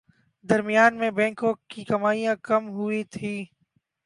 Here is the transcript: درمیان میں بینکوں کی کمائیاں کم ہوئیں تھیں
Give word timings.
درمیان 0.45 0.97
میں 0.97 1.09
بینکوں 1.11 1.53
کی 1.69 1.83
کمائیاں 1.83 2.35
کم 2.43 2.69
ہوئیں 2.69 3.03
تھیں 3.11 3.39